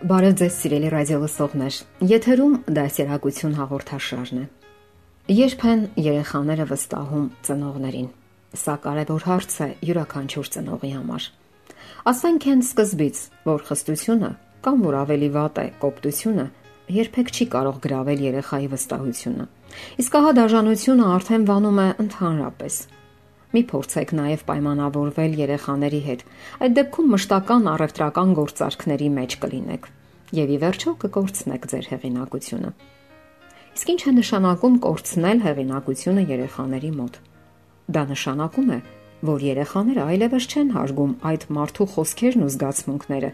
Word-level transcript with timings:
Բարև 0.00 0.36
ձեզ 0.40 0.54
սիրելի 0.56 0.90
ռադիո 0.94 1.16
լսողներ։ 1.20 1.78
Եթերում 2.08 2.52
դասերակցություն 2.72 3.56
հաղորդաշարն 3.58 4.38
է։ 4.40 4.44
Երբ 5.36 5.64
են 5.70 5.82
երեխաները 6.00 6.64
վստահում 6.70 7.26
ծնողներին։ 7.44 8.06
Սա 8.62 8.76
կարևոր 8.86 9.26
հարց 9.28 9.56
է 9.60 9.68
յուրաքանչյուր 9.90 10.48
ծնողի 10.56 10.92
համար։ 10.94 11.26
Ասենք 12.14 12.46
են 12.48 12.64
սկզբից, 12.64 13.20
որ 13.50 13.60
խստությունը 13.68 14.30
կամ 14.64 14.80
որ 14.88 14.96
ավելի 15.04 15.28
վատ 15.36 15.60
է 15.60 15.66
կոպտությունը 15.84 16.46
երբեք 16.96 17.34
չի 17.36 17.48
կարող 17.60 17.76
գravel 17.84 18.24
երեխայի 18.24 18.72
վստահությունը։ 18.72 19.46
Իսկ 20.00 20.16
ահա 20.16 20.32
դաժանությունը 20.40 21.12
արդեն 21.20 21.46
վանում 21.52 21.84
է 21.84 21.88
ընդհանրապես 22.06 22.80
Մի 23.50 23.62
փորձեք 23.70 24.12
նաև 24.14 24.42
պայմանավորվել 24.46 25.32
երեխաների 25.40 26.00
հետ։ 26.06 26.20
Այդ 26.62 26.76
դեպքում 26.78 27.08
մշտական 27.14 27.64
առևտրական 27.70 28.34
գործարքների 28.38 29.08
մեջ 29.16 29.36
կլինեք 29.42 29.88
եւ 30.38 30.52
ի 30.54 30.58
վերջո 30.62 30.92
կկորցնեք 31.02 31.66
ձեր 31.72 31.88
հեղինակությունը։ 31.90 32.70
Իսկ 33.74 33.90
ինչ 33.90 34.00
է 34.06 34.12
նշանակում 34.20 34.76
կորցնել 34.86 35.42
հեղինակությունը 35.46 36.24
երեխաների 36.30 36.92
մոտ։ 37.00 37.18
Դա 37.90 38.02
նշանակում 38.10 38.70
է, 38.70 38.78
որ 39.30 39.44
երեխաները 39.50 40.06
այլևս 40.14 40.44
չեն 40.50 40.70
հարգում 40.78 41.12
այդ 41.30 41.42
մարդու 41.58 41.86
խոսքերն 41.94 42.44
ու 42.46 42.52
զգացմունքները 42.54 43.30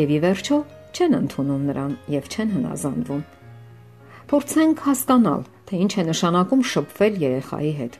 եւ 0.00 0.10
ի 0.10 0.18
վերջո 0.26 0.58
չեն 0.90 1.16
ընդունում 1.20 1.62
նրան 1.70 1.92
եւ 2.18 2.30
չեն 2.34 2.54
հնազանդվում։ 2.58 3.22
Փորձենք 4.30 4.82
հասկանալ, 4.90 5.42
թե 5.70 5.82
ինչ 5.86 5.92
է 5.94 6.04
նշանակում 6.10 6.62
շփվել 6.74 7.14
երեխայի 7.30 7.74
հետ։ 7.80 7.94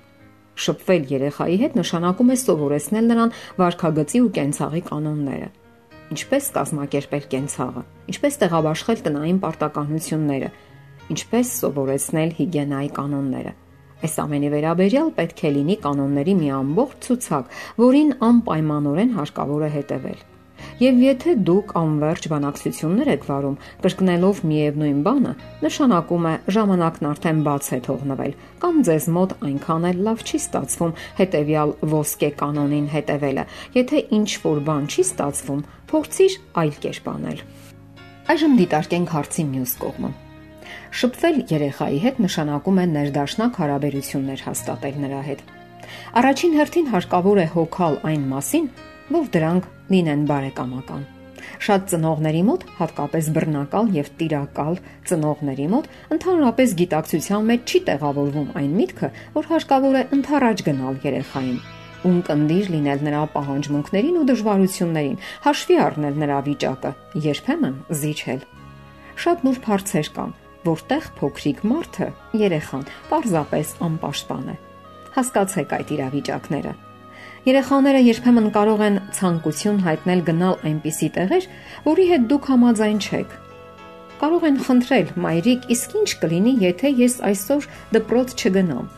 Շփվել 0.60 1.08
երեխայի 1.14 1.56
հետ 1.64 1.80
նշանակում 1.80 2.34
է 2.34 2.36
սովորեցնել 2.44 3.10
նրան 3.14 3.34
վարքագծի 3.60 4.22
ու 4.26 4.34
կենցաղի 4.40 4.82
կանոնները 4.90 5.50
ինչպես 6.10 6.46
կազմակերպել 6.56 7.26
կենցաղը, 7.30 7.82
ինչպես 8.10 8.38
տեղաբաշխել 8.42 9.02
տնային 9.06 9.36
պարտականությունները, 9.44 10.48
ինչպես 11.14 11.52
սովորեցնել 11.60 12.32
հիգիենայի 12.40 12.90
կանոնները։ 12.96 13.52
Այս 14.00 14.14
ամենի 14.24 14.50
վերաբերյալ 14.56 15.12
պետք 15.20 15.44
է 15.44 15.52
լինի 15.54 15.76
կանոնների 15.84 16.34
մի 16.40 16.50
ամբողջ 16.56 17.06
ցուցակ, 17.06 17.56
որին 17.84 18.12
անպայմանորեն 18.30 19.14
հարկավոր 19.20 19.66
է 19.68 19.70
հետևել։ 19.76 20.20
Եվ 20.80 21.00
եթե 21.04 21.32
դուք 21.44 21.72
անverջ 21.76 22.26
բանակցություններ 22.32 23.08
եք 23.12 23.24
վարում, 23.28 23.56
կրկնելով 23.84 24.38
միևնույն 24.48 25.00
բանը, 25.04 25.32
նշանակում 25.60 26.28
է 26.30 26.32
ժամանակն 26.56 27.08
արդեն 27.10 27.42
բաց 27.44 27.66
է 27.76 27.78
թողնվել, 27.84 28.32
կամ 28.62 28.78
ձեզ 28.88 29.08
մոտ 29.16 29.34
այնքան 29.50 29.84
էլ 29.90 30.00
լավ 30.06 30.24
չի 30.24 30.40
ստացվում 30.40 30.94
հետեւյալ 31.20 31.74
ոսկե 31.92 32.30
կանոնին 32.40 32.86
հետևելը։ 32.96 33.44
Եթե 33.76 34.02
ինչ 34.16 34.30
որ 34.48 34.62
բան 34.70 34.88
չի 34.88 35.04
ստացվում, 35.04 35.60
փորձիր 35.92 36.40
այլ 36.64 36.72
կերպ 36.80 37.10
անել։ 37.12 37.42
Այժմ 38.30 38.52
դիտարկենք 38.64 39.12
հարցի 39.20 39.44
մյուս 39.52 39.72
կողմը։ 39.84 40.10
Շփվել 41.00 41.36
երեխայի 41.50 41.98
հետ 42.08 42.22
նշանակում 42.24 42.80
է 42.80 42.86
ներդաշնակ 42.96 43.60
հարաբերություններ 43.60 44.44
հաստատել 44.48 44.96
նրա 45.04 45.20
հետ։ 45.28 45.44
Առաջին 46.20 46.56
հերթին 46.56 46.88
հարկավոր 46.94 47.40
է 47.40 47.46
հոգալ 47.50 47.98
այն 48.10 48.24
մասին, 48.30 48.66
որ 49.10 49.32
դրանք 49.34 49.65
լինեն 49.91 50.21
բարեկամական։ 50.31 51.09
Շատ 51.60 51.87
ծնողների 51.91 52.41
մոտ, 52.47 52.65
հատկապես 52.78 53.28
բռնակալ 53.37 53.91
եւ 53.97 54.09
տիրակալ 54.21 54.76
ծնողների 55.10 55.66
մոտ, 55.72 55.88
ընդհանրապես 56.16 56.75
գիտակցության 56.81 57.49
մեջ 57.50 57.72
չի 57.75 57.81
տեղավորվում 57.88 58.50
այն 58.60 58.75
միտքը, 58.81 59.10
որ 59.37 59.49
հարկավոր 59.50 59.99
է 60.00 60.03
ընթառաջ 60.16 60.62
գնալ 60.69 61.00
երեխային, 61.04 61.59
ունկնդիր 62.10 62.70
լինել 62.75 63.03
նրա 63.09 63.22
պահանջմունքներին 63.34 64.20
ու 64.20 64.26
դժվարություններին, 64.31 65.16
հաշվի 65.47 65.81
առնել 65.87 66.20
նրա 66.25 66.38
վիճակը, 66.50 66.93
երբեմն 67.31 67.81
զիջել։ 68.00 68.44
Շատ 69.20 69.43
նուրբ 69.49 69.66
հարցեր 69.70 70.12
կան, 70.20 70.37
որտեղ 70.70 71.10
փոքրիկ 71.20 71.65
մարդը, 71.72 72.12
երեխան, 72.44 72.87
պարզապես 73.10 73.75
անպաշտպան 73.91 74.54
է։ 74.54 74.56
Հասկացեք 75.19 75.76
այդ 75.81 75.93
իրավիճակները 75.99 76.78
Երեխաները 77.40 78.00
երբեմն 78.04 78.48
կարող 78.52 78.80
են 78.84 78.96
ցանկություն 79.16 79.78
հայտնել 79.86 80.22
գնալ 80.26 80.56
այնպիսի 80.68 81.06
տեղեր, 81.14 81.44
որի 81.86 82.04
հետ 82.10 82.24
դուք 82.32 82.48
համաձայն 82.50 82.98
չեք։ 83.00 83.30
Կարող 84.20 84.42
են 84.44 84.58
խնդրել. 84.66 85.12
«Մայրիկ, 85.24 85.62
իսկ 85.72 85.94
ինչ 86.00 86.10
կլինի, 86.20 86.52
եթե 86.60 86.90
ես 87.00 87.14
այսօր 87.30 87.68
դպրոց 87.96 88.34
չգնամ»։ 88.36 88.90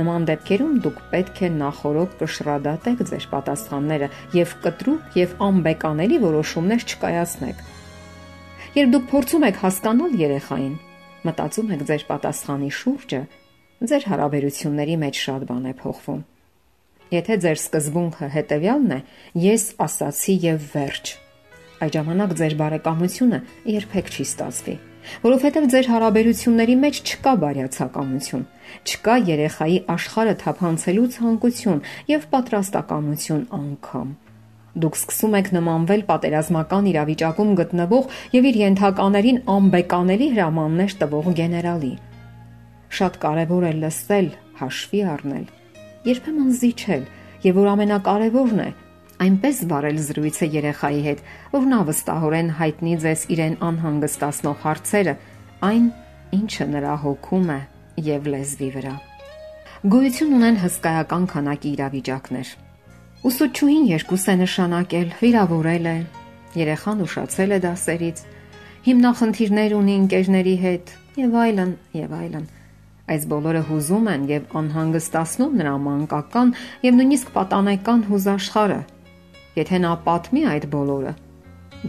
Նման 0.00 0.26
դեպքերում 0.26 0.74
դուք 0.82 0.98
պետք 1.14 1.38
է 1.46 1.50
նախորոք 1.60 2.16
կշռադատեք 2.18 3.04
ձեր 3.10 3.24
պատասխանները 3.30 4.08
եւ 4.38 4.56
կտրուկ 4.66 5.16
եւ 5.20 5.32
անբեկանելի 5.46 6.18
որոշումներ 6.26 6.84
չկայացնեք։ 6.90 7.62
Երբ 8.80 8.92
դուք 8.94 9.06
փորձում 9.14 9.46
եք 9.50 9.62
հասկանալ 9.62 10.18
երեխային, 10.26 10.76
մտածում 11.30 11.72
եք 11.74 11.86
ձեր 11.90 12.04
պատասխանի 12.10 12.74
շուրջը, 12.80 13.22
ձեր 13.90 14.10
հարաբերությունների 14.10 15.00
մեջ 15.06 15.24
շատ 15.26 15.48
բան 15.50 15.70
է 15.70 15.74
փոխվում։ 15.82 16.29
Եթե 17.10 17.36
ձեր 17.42 17.58
սկզբունքը 17.58 18.26
հետևյալն 18.30 18.92
է՝ 18.94 18.98
ես 19.42 19.62
ասացի 19.82 20.34
եւ 20.44 20.66
վերջ, 20.76 21.10
այդ 21.82 21.96
ժամանակ 21.96 22.34
ձեր 22.38 22.54
բարեկամությունը 22.60 23.40
երբեք 23.74 24.10
չի 24.14 24.26
ստացվի, 24.30 24.74
որովհետեւ 25.24 25.66
ձեր 25.74 25.90
հարաբերությունների 25.90 26.76
մեջ 26.84 27.02
չկա 27.10 27.34
բարյացակամություն, 27.42 28.46
չկա 28.86 29.18
երեխայի 29.30 29.78
աշխարհը 29.96 30.36
թափանցելու 30.44 31.10
ցանկություն 31.18 31.84
եւ 32.14 32.30
պատրաստակամություն 32.30 33.44
անգամ 33.58 34.16
դուք 34.80 34.96
սկսում 35.00 35.32
եք 35.40 35.48
նմանվել 35.56 36.02
պատերազմական 36.06 36.90
իրավիճակում 36.94 37.54
գտնվող 37.58 38.18
եւ 38.38 38.50
իր 38.54 38.60
ենթականերին 38.60 39.44
անբեկանելի 39.58 40.28
հրամաններ 40.38 40.98
տվող 41.02 41.32
գեներալի։ 41.42 41.94
Շատ 43.00 43.22
կարևոր 43.24 43.66
է 43.66 43.78
լսել, 43.82 44.36
հաշվի 44.60 45.08
առնել 45.16 45.48
երբեմն 46.06 46.52
զիջել 46.60 47.02
եւ 47.44 47.58
որ 47.60 47.68
ամենակարևորն 47.74 48.60
է, 48.64 48.68
այնպես 49.20 49.58
վարել 49.70 49.98
զրույցը 50.06 50.46
երեխայի 50.54 51.00
հետ, 51.06 51.20
որ 51.52 51.66
նա 51.70 51.80
վստահորեն 51.90 52.50
հայտնի 52.60 52.94
ձեզ 53.04 53.24
իրեն 53.34 53.56
անհանգստացնող 53.68 54.56
հարցերը, 54.64 55.14
այն, 55.70 55.86
ինչը 56.40 56.66
նրա 56.72 56.94
հոգում 57.04 57.50
է 57.52 57.60
եւ 58.10 58.30
լեզվի 58.34 58.70
վրա։ 58.76 58.94
Գոյություն 59.92 60.32
ունեն 60.36 60.58
հսկայական 60.60 61.26
քանակի 61.34 61.70
իրավիճակներ։ 61.76 62.54
Ուսուցչուհին 63.30 63.84
երկուս 63.90 64.24
է 64.24 64.34
նշանակել, 64.40 65.08
վիրավորել 65.20 65.90
է, 65.90 65.98
երեխան 66.60 67.04
ուշացել 67.04 67.56
է 67.56 67.58
դասերից, 67.64 68.22
հիմնախնդիրներ 68.88 69.76
ունի 69.76 69.94
ընկերների 70.00 70.56
հետ 70.64 70.94
եւ 71.20 71.36
այլն 71.44 71.76
եւ 72.00 72.16
այլն։ 72.20 72.48
Այս 73.10 73.24
բոլորը 73.30 73.60
հուզում 73.66 74.08
են 74.10 74.24
եւ 74.30 74.52
անհանգստացնում 74.60 75.54
նրա 75.60 75.70
մանկական 75.84 76.50
եւ 76.86 76.98
նույնիսկ 77.00 77.30
պատանեկան 77.34 78.02
հուզաշխարը։ 78.10 78.80
Եթե 79.58 79.78
նա 79.82 79.94
պատմի 80.04 80.42
այդ 80.50 80.66
բոլորը, 80.74 81.14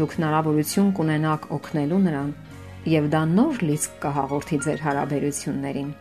դուք 0.01 0.15
հնարավորություն 0.17 0.87
կունենաք 0.97 1.43
օգնելու 1.57 1.99
նրան 2.05 2.31
եւ 2.89 3.09
դա 3.13 3.21
նոր 3.37 3.59
լիցք 3.69 3.99
կհաղորդի 4.01 4.57
ձեր 4.65 4.79
հարաբերություններին։ 4.87 5.91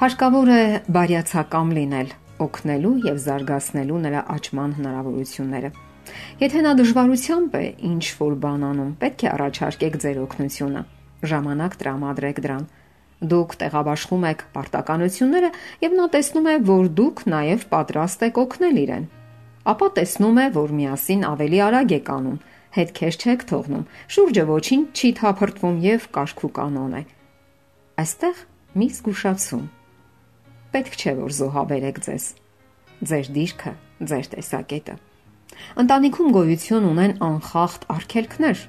Հարկավոր 0.00 0.52
է 0.54 0.62
բարյացակամ 0.96 1.74
լինել, 1.78 2.08
օգնելու 2.44 2.94
եւ 3.04 3.18
զարգացնելու 3.24 3.98
նրա 4.04 4.22
աճման 4.34 4.72
հնարավորությունները։ 4.78 5.70
Եթե 6.40 6.62
նա 6.64 6.72
դժվարությամբ 6.80 7.54
է 7.60 7.64
ինչ 7.90 8.04
որ 8.24 8.34
բան 8.44 8.64
անում, 8.70 8.90
պետք 9.04 9.24
է 9.24 9.28
առաջարկեք 9.34 10.00
ձեր 10.04 10.18
օգնությունը։ 10.24 10.82
Ժամանակ 11.34 11.76
տրամադրեք 11.84 12.40
դրան 12.44 12.64
Դուք 13.24 13.54
տեղաբաշխում 13.60 14.24
եք 14.28 14.40
պարտականությունները 14.54 15.50
եւ 15.84 15.94
նա 15.98 16.06
տեսնում 16.14 16.48
է, 16.50 16.56
որ 16.68 16.88
դուք 16.98 17.22
նաեւ 17.34 17.62
պատրաստ 17.74 18.24
եք 18.28 18.40
օգնել 18.44 18.80
իրեն։ 18.84 19.06
Ապա 19.64 19.88
տեսնում 19.96 20.40
է, 20.42 20.46
որ 20.54 20.74
միասին 20.78 21.22
ավելի 21.24 21.60
արագ 21.64 21.94
եք 21.96 22.10
անում, 22.14 22.40
հետքեր 22.74 23.16
չեք 23.24 23.44
թողնում, 23.48 23.86
շուրջը 24.14 24.44
ոչինչ 24.50 24.84
չի 24.98 25.10
թափրտվում 25.20 25.78
եւ 25.84 26.06
կարգու 26.18 26.52
կանոն 26.58 26.94
է։ 26.98 27.02
Այստեղ 28.04 28.44
մի 28.74 28.88
զգուշացում։ 28.98 29.64
Պետք 30.74 30.94
չէ 31.00 31.12
որ 31.22 31.34
զոհաբերեք 31.38 31.98
ձեզ։ 32.04 32.24
Ձեր 33.08 33.28
դիրքը, 33.38 33.72
ձեր 34.10 34.30
տեսակետը։ 34.34 34.94
Ընտանիքում 35.84 36.32
գոյություն 36.34 36.88
ունեն 36.90 37.12
անխախտ 37.24 37.86
արգելքներ, 37.94 38.64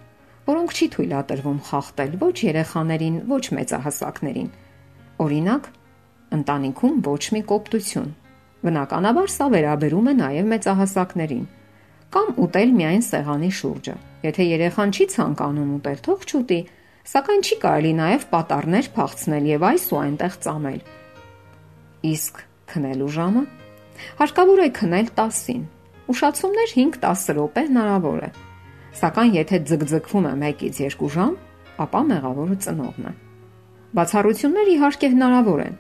որոնք 0.46 0.74
չի 0.76 0.88
թույլատրվում 0.94 1.60
խախտել 1.68 2.12
ոչ 2.22 2.36
երեխաներին, 2.46 3.16
ոչ 3.30 3.44
մեծահասակներին։ 3.58 4.50
Օրինակ, 5.26 5.70
ընտանիքում 6.38 6.96
ոչ 7.06 7.24
մի 7.36 7.42
կոպտություն։ 7.52 8.10
Բնականաբար 8.66 9.30
սա 9.36 9.48
վերաբերում 9.56 10.10
է 10.12 10.16
նաև 10.22 10.50
մեծահասակներին։ 10.54 11.46
Կամ 12.16 12.28
ուտել 12.46 12.74
միայն 12.80 13.06
սեղանի 13.06 13.52
շուրջը։ 13.60 13.96
Եթե 14.26 14.44
երեխան 14.56 14.96
չի 14.96 15.06
ցանկանում 15.16 15.72
ուտել, 15.76 16.00
թող 16.06 16.26
չուտի, 16.30 16.60
սակայն 17.16 17.46
չի 17.46 17.56
կարելի 17.66 17.94
նաև 18.00 18.28
պատառներ 18.34 18.90
փախցնել 18.96 19.50
եւ 19.56 19.70
այս 19.70 19.86
ու 19.94 20.02
այնտեղ 20.06 20.38
ծամել։ 20.46 20.82
Իսկ 22.16 22.44
քնելու 22.74 23.14
ժամը 23.20 23.46
հարկավոր 24.20 24.62
է 24.66 24.70
քնել 24.76 25.10
10-ին 25.16 25.64
Ուշացումներ 26.06 26.74
5-10 26.78 27.34
րոպե 27.34 27.62
հնարավոր 27.66 28.20
է։ 28.26 28.28
Սակայն 28.96 29.34
եթե 29.36 29.60
ձգձգվում 29.70 30.28
է 30.30 30.34
1-ից 30.50 30.78
2 30.96 31.10
ժամ, 31.16 31.34
ապա 31.84 32.02
մեղավորը 32.12 32.56
ծնողն 32.66 33.10
է։ 33.10 33.14
Բացառություններ 33.96 34.72
իհարկե 34.76 35.10
հնարավոր 35.16 35.64
են։ 35.66 35.76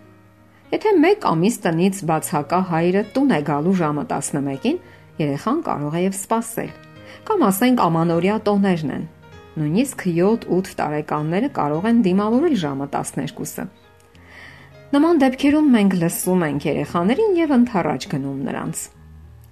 Եթե 0.76 0.92
1 1.00 1.28
ամիս 1.32 1.58
տնից 1.64 2.02
բացակա 2.10 2.60
հայրը 2.72 3.04
տուն 3.16 3.32
է 3.36 3.40
գալու 3.50 3.76
ժամը 3.80 4.04
11-ին, 4.12 4.80
երեխան 5.22 5.60
կարող 5.70 5.96
է 5.96 6.02
եւ 6.06 6.18
սպասել։ 6.20 6.72
Կամ 7.26 7.46
ասենք 7.48 7.84
ամանորյա 7.86 8.36
տոներն 8.50 8.92
են։ 8.96 9.06
Նույնիսկ 9.56 10.06
7-8 10.12 10.76
տարեկանները 10.82 11.50
կարող 11.56 11.86
են 11.92 12.02
դիմավորել 12.10 12.56
ժամը 12.66 12.88
12-ը։ 12.96 13.66
Նման 14.96 15.22
դեպքերում 15.24 15.70
մենք 15.76 15.96
լսում 16.04 16.44
ենք 16.50 16.68
երեխաներին 16.70 17.40
եւ 17.40 17.54
ընթառաջ 17.56 18.08
գնում 18.12 18.44
նրանց 18.50 18.84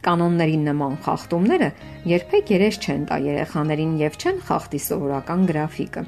կանոններին 0.03 0.63
նման 0.67 0.95
խախտումները 1.05 1.69
երբեք 2.09 2.51
երես 2.53 2.77
չեն 2.83 3.03
տա 3.09 3.17
երեխաներին 3.23 3.93
եւ 4.01 4.17
չեն 4.19 4.41
խախտի 4.47 4.79
սովորական 4.83 5.45
գրաֆիկը։ 5.49 6.03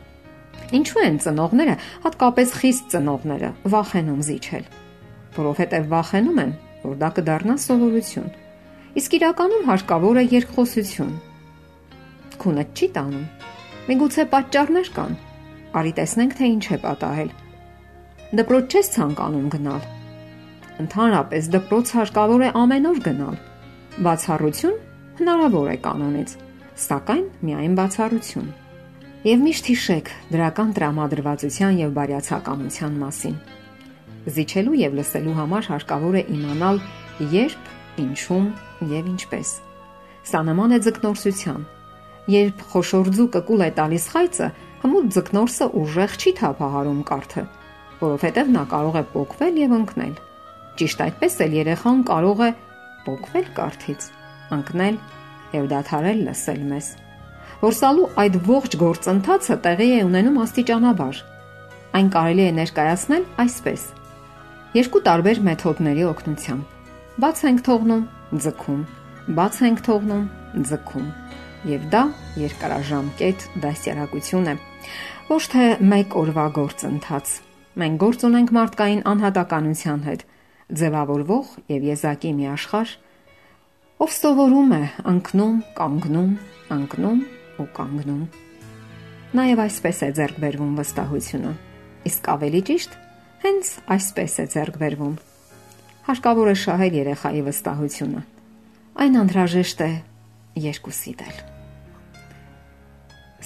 Ինչու 0.75 1.01
են 1.05 1.19
ծնողները, 1.23 1.75
հատկապես 2.05 2.53
խիստ 2.59 2.89
ծնողները, 2.95 3.49
վախենում 3.75 4.21
զիջել, 4.27 4.65
որովհետև 5.35 5.87
վախենում 5.93 6.41
են, 6.45 6.53
որ 6.85 6.95
դա 7.01 7.09
կդառնա 7.19 7.55
սովորություն։ 7.65 8.29
Իսկ 8.95 9.15
իրականում 9.19 9.65
հարկավոր 9.69 10.19
է 10.21 10.25
երկխոսություն։ 10.35 11.15
Քունը 12.41 12.63
չի 12.75 12.87
տանում։ 12.95 13.25
Միգուցե 13.85 14.23
պատճառներ 14.35 14.91
կան։ 14.95 15.17
Արի 15.75 15.91
տեսնենք, 15.99 16.37
թե 16.39 16.45
ինչ 16.55 16.65
է 16.65 16.77
պատահել։ 16.85 17.33
Դպրոց 18.39 18.75
չես 18.75 18.87
ցանկանում 18.95 19.49
գնալ։ 19.55 19.83
Ընդհանրապես 20.85 21.51
դպրոց 21.55 21.91
հարկավոր 21.99 22.45
է 22.45 22.49
ամեն 22.65 22.89
օր 22.91 23.03
գնալ 23.05 23.35
Բացառություն 23.95 24.73
հնարավոր 25.21 25.67
է 25.71 25.75
կանոնից, 25.79 26.31
սակայն 26.83 27.27
միայն 27.47 27.75
բացառություն։ 27.79 28.49
Եվ 29.23 29.45
միշտ 29.45 29.69
հիշեք 29.71 30.11
դրական 30.33 30.73
տրամադրվածության 30.75 31.77
եւ 31.79 31.93
բարյացակամության 31.95 32.97
մասին։ 33.05 33.37
Զիջելու 34.35 34.75
եւ 34.81 34.97
լսելու 34.99 35.37
համար 35.37 35.69
հարկավոր 35.71 36.17
է 36.19 36.25
իմանալ 36.35 36.81
երբ, 37.37 37.71
ինչում 38.03 38.51
եւ 38.91 39.09
ինչպես։ 39.15 39.53
Սա 40.27 40.43
նման 40.51 40.75
է 40.75 40.81
ձկնորսության։ 40.91 41.65
Երբ 42.35 42.67
խոշոր 42.75 43.13
ձուկը 43.15 43.43
կուլ 43.47 43.63
է 43.63 43.71
տալիս 43.79 44.11
խայծը, 44.11 44.51
հմուտ 44.83 45.09
ձկնորսը 45.15 45.71
ուժեղ 45.85 46.19
չի 46.19 46.35
թափահարում 46.43 47.01
կարթը, 47.15 47.47
որովհետև 48.03 48.55
նա 48.59 48.67
կարող 48.75 48.99
է 48.99 49.07
փոկվել 49.15 49.63
եւ 49.63 49.79
ընկնել։ 49.79 50.15
Ճիշտ 50.75 51.03
այդպես 51.05 51.43
էլ 51.45 51.59
երեխան 51.63 52.07
կարող 52.11 52.41
է 52.43 52.49
փոկվել 53.05 53.47
կարթից, 53.57 54.07
ընկնել 54.55 54.97
եւ 55.55 55.67
դադարել 55.71 56.19
լսել 56.27 56.61
մեզ։ 56.71 56.87
Որսալու 57.61 58.07
այդ 58.21 58.35
ողջ 58.49 58.75
գործընթացը 58.81 59.55
տեղի 59.65 59.87
է 59.95 59.99
ունենում 60.05 60.39
աստիճանաբար։ 60.43 61.21
Այն 61.95 62.09
կարելի 62.15 62.43
է 62.45 62.51
ներկայացնել 62.59 63.23
այսպես. 63.45 63.81
երկու 64.75 65.01
տարբեր 65.07 65.37
մեթոդների 65.47 66.03
օգնությամբ։ 66.11 66.63
Բաց 67.23 67.37
ենք 67.47 67.61
թողնում, 67.65 68.03
ձգում, 68.43 68.81
բաց 69.37 69.59
ենք 69.65 69.79
թողնում, 69.87 70.25
ձգում։ 70.67 71.07
Եվ 71.71 71.85
դա 71.93 72.01
երկարաժամկետ 72.43 73.45
դասյարակություն 73.63 74.49
է։ 74.51 74.55
Ոչ 75.31 75.43
թե 75.55 75.65
մեկ 75.95 76.17
օրվա 76.21 76.45
գործընթաց։ 76.59 77.31
Մենք 77.79 77.95
գործ 78.03 78.25
ունենք 78.27 78.51
մարդկային 78.59 79.01
անհատականության 79.15 80.03
հետ 80.05 80.21
ձևավորվող 80.73 81.51
եւ 81.69 81.85
եզակի 81.91 82.31
մի 82.35 82.47
աշխարհ, 82.55 82.91
ով 84.01 84.11
սովորում 84.15 84.71
է 84.75 84.81
ընկնում, 85.11 85.57
կանգնում, 85.77 86.31
ընկնում 86.75 87.21
ու 87.61 87.67
կանգնում։ 87.77 88.23
Նաեւ 89.35 89.61
այսպես 89.65 90.01
է 90.05 90.09
ձեռք 90.17 90.37
բերվում 90.41 90.73
վստահությունը։ 90.79 91.53
Իսկ 92.09 92.29
ավելի 92.33 92.61
ճիշտ, 92.69 92.97
հենց 93.45 93.71
այսպես 93.95 94.37
է 94.41 94.45
ձեռք 94.55 94.79
բերվում։ 94.81 95.15
Հարկավոր 96.05 96.49
է 96.49 96.55
շահել 96.65 96.97
երեխայի 97.01 97.41
վստահությունը։ 97.45 98.21
Այն 99.05 99.19
անհրաժեշտ 99.21 99.85
է 99.85 99.91
երկուսի 100.65 101.13
դել։ 101.21 101.39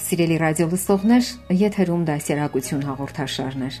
Սիրելի 0.00 0.36
ռադիոլսողներ, 0.40 1.30
եթերում 1.60 2.04
դասերակցություն 2.08 2.84
հաղորդաշարներ։ 2.88 3.80